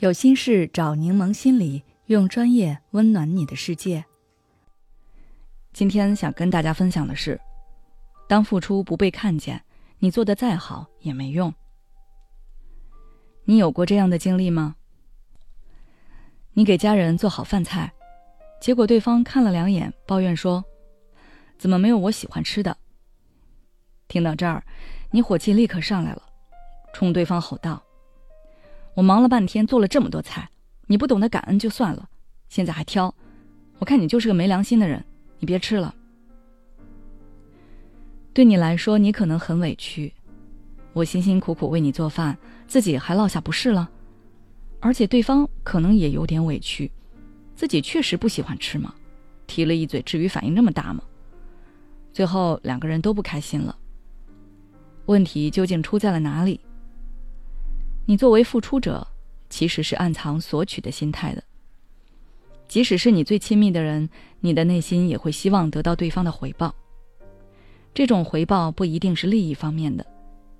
[0.00, 4.02] 有心事找柠檬心理，用专业温暖你的世界。
[5.74, 7.38] 今天想跟大家分享的是，
[8.26, 9.62] 当付出不被看见，
[9.98, 11.52] 你做的再好也没用。
[13.44, 14.76] 你有过这样的经历吗？
[16.54, 17.92] 你给家人做好饭菜，
[18.58, 20.64] 结果对方看了两眼，抱怨说
[21.60, 22.74] ：“怎么没有我喜欢吃的？”
[24.08, 24.64] 听到这儿，
[25.10, 26.22] 你火气立刻上来了，
[26.94, 27.82] 冲对方吼道。
[28.94, 30.48] 我忙了半天做了这么多菜，
[30.86, 32.08] 你不懂得感恩就算了，
[32.48, 33.14] 现在还挑，
[33.78, 35.04] 我看你就是个没良心的人，
[35.38, 35.94] 你别吃了。
[38.32, 40.12] 对你来说，你可能很委屈，
[40.92, 43.88] 我辛辛苦苦为你做饭，自己还落下不是了，
[44.80, 46.90] 而且对方可能也有点委屈，
[47.54, 48.94] 自己确实不喜欢吃嘛，
[49.46, 51.02] 提了一嘴，至于反应这么大吗？
[52.12, 53.76] 最后两个人都不开心了。
[55.06, 56.60] 问题究竟出在了哪里？
[58.10, 59.06] 你作为付出者，
[59.48, 61.40] 其实是暗藏索取的心态的。
[62.66, 66.74] 即使是你最亲密的人，你的内心也会希望得到对方的回报。
[67.94, 70.04] 这种回报不一定是利益方面的，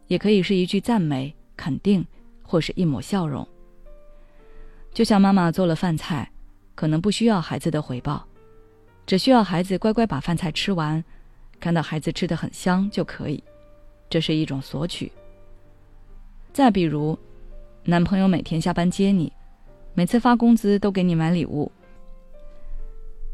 [0.06, 2.06] 也可以是一句赞美、肯定，
[2.44, 3.44] 或是一抹笑容。
[4.94, 6.30] 就像妈妈做了饭菜，
[6.76, 8.24] 可能不需要孩子的回报，
[9.04, 11.02] 只需要孩子乖乖把饭菜吃完，
[11.58, 13.42] 看到孩子吃的很香就可以。
[14.08, 15.10] 这是一种索取。
[16.52, 17.18] 再比如。
[17.84, 19.32] 男朋友每天下班接你，
[19.94, 21.70] 每次发工资都给你买礼物。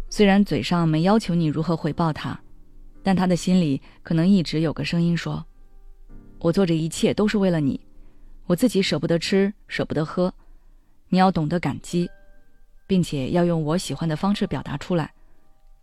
[0.09, 2.39] 虽然嘴上没要求你如何回报他，
[3.03, 5.45] 但他的心里可能一直有个声音说
[6.39, 7.81] ：“我做这一切都是为了你，
[8.47, 10.33] 我自己舍不得吃，舍不得喝，
[11.09, 12.09] 你要懂得感激，
[12.87, 15.13] 并且要用我喜欢的方式表达出来。”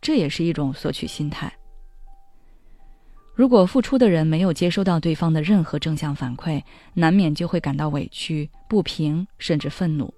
[0.01, 1.53] 这也是一种索取心态。
[3.35, 6.61] 如果付出的人没有接收到对方的任何正向反馈，
[6.93, 10.13] 难免就会感到委屈、不平，甚至愤怒。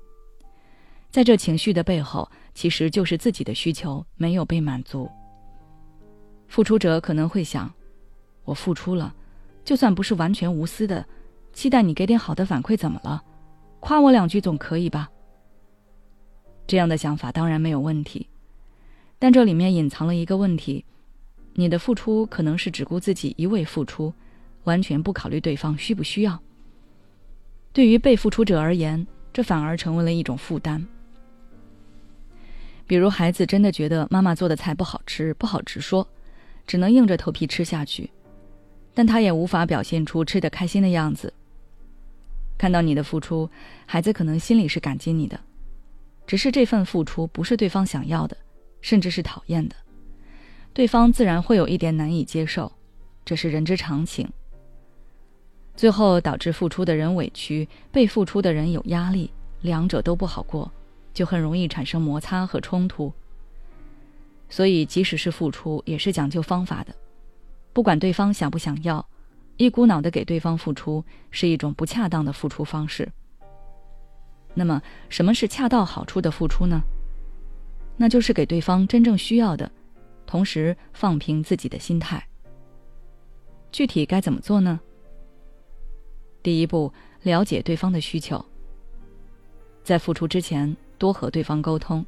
[1.10, 5.10] 在这情绪的背后，其实就是自己的需求没有被满足。
[6.50, 7.74] 付出者可能会想：
[8.44, 9.16] 我付出了，
[9.64, 11.06] 就算不是完全无私的，
[11.54, 13.24] 期待你给点好的反馈，怎么了？
[13.80, 15.10] 夸我两句总可以吧？
[16.68, 18.28] 这样的想法当然没有问题，
[19.18, 20.84] 但这里面隐藏了一个问题。
[21.58, 24.14] 你的付出可能是只顾自己一味付出，
[24.66, 26.38] 完全不考虑对方需不需要。
[27.72, 30.86] 对于被付出者而言，这反而成为了一种负担。
[32.86, 36.08] 比如孩子真的觉得妈妈做的菜不好吃，不好直说，
[36.68, 38.12] 只能硬着头皮吃下去，
[38.94, 41.34] 但他也无法表现出吃的开心的样子。
[42.58, 43.50] 看到你的付出，
[43.86, 45.40] 孩子可能心里是感激你的，
[46.28, 48.38] 只是这份付出不是对方想要的，
[48.82, 49.76] 甚至是讨厌的。
[50.76, 52.70] 对方自然会有一点难以接受，
[53.24, 54.30] 这是人之常情。
[55.74, 59.32] 最后导致付出的人委屈，被付出的人有压力，
[59.62, 60.70] 两者都不好过，
[61.14, 63.10] 就很容易产生摩擦和冲突。
[64.50, 66.94] 所以，即使是付出，也是讲究方法的。
[67.72, 69.08] 不管对方想不想要，
[69.56, 73.10] 一股脑的给对方付出，是一种不恰当的付出方式。
[74.54, 76.82] 那么，什么是恰到好处的付出呢？
[77.96, 79.72] 那就是给对方真正需要的。
[80.26, 82.28] 同时放平自己的心态。
[83.72, 84.80] 具体该怎么做呢？
[86.42, 86.94] 第一步，
[87.24, 88.44] 了解对方的需求。
[89.84, 92.06] 在付出之前，多和对方沟通，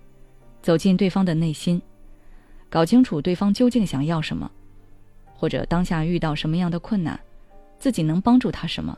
[0.61, 1.81] 走进对方的内心，
[2.69, 4.49] 搞清楚对方究竟想要什么，
[5.35, 7.19] 或者当下遇到什么样的困难，
[7.79, 8.97] 自己能帮助他什么。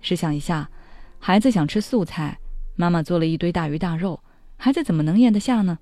[0.00, 0.70] 试想一下，
[1.18, 2.38] 孩子想吃素菜，
[2.76, 4.20] 妈妈做了一堆大鱼大肉，
[4.56, 5.78] 孩子怎么能咽得下呢？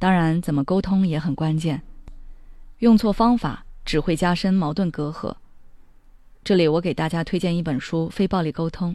[0.00, 1.82] 当然，怎么沟通也很关键，
[2.78, 5.36] 用错方法只会加深矛盾隔阂。
[6.42, 8.92] 这里我给大家推荐一本书《非暴力沟通》。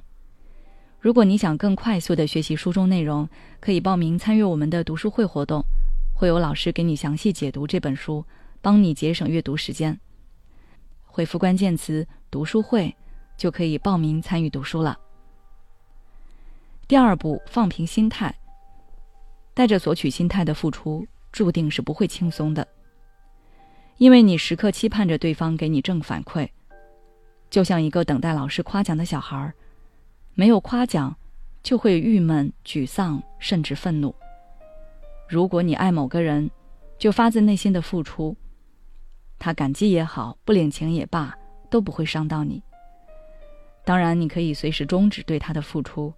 [0.99, 3.29] 如果你想更快速的学习书中内容，
[3.59, 5.63] 可以报名参与我们的读书会活动，
[6.15, 8.25] 会有老师给你详细解读这本书，
[8.59, 9.99] 帮你节省阅读时间。
[11.05, 12.95] 回复关键词“读书会”，
[13.37, 14.97] 就可以报名参与读书了。
[16.87, 18.33] 第二步，放平心态。
[19.55, 22.67] 带着索取心态的付出，注定是不会轻松的。
[23.97, 26.49] 因为你时刻期盼着对方给你正反馈，
[27.49, 29.53] 就像一个等待老师夸奖的小孩，
[30.33, 31.15] 没有夸奖，
[31.63, 34.13] 就会郁闷、沮丧，甚至愤怒。
[35.29, 36.51] 如果你爱某个人，
[36.99, 38.35] 就发自内心的付出，
[39.39, 41.33] 他感激也好，不领情也罢，
[41.69, 42.61] 都不会伤到你。
[43.85, 46.13] 当然，你可以随时终止对他的付出，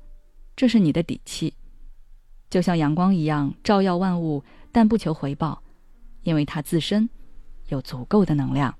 [0.56, 1.54] 这是你的底气。
[2.50, 5.62] 就像阳光一样照耀万物，但不求回报，
[6.24, 7.10] 因为它自身
[7.68, 8.74] 有足够的能量。